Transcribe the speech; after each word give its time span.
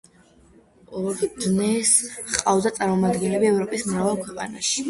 ორდენს 1.01 1.51
ჰყავდა 2.15 2.75
წარმომადგენლები 2.79 3.51
ევროპის 3.55 3.87
მრავალ 3.93 4.19
ქვეყანაში. 4.27 4.77